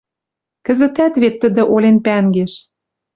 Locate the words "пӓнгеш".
2.05-2.53